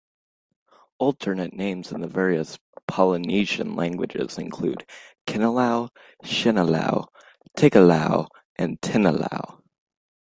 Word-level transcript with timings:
Alternate 0.97 1.53
names 1.53 1.91
in 1.91 2.01
the 2.01 2.07
various 2.07 2.57
Polynesian 2.87 3.75
languages 3.75 4.39
include 4.39 4.83
Kinilau, 5.27 5.89
Sinilau, 6.23 7.05
Tigilau, 7.55 8.25
and 8.55 8.81
Tinilau. 8.81 9.61